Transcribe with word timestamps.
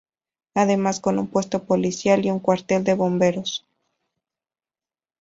Además 0.55 0.99
con 0.99 1.19
un 1.19 1.27
puesto 1.27 1.65
policial 1.65 2.25
y 2.25 2.31
un 2.31 2.39
cuartel 2.39 2.83
de 2.83 2.95
bomberos. 2.95 3.67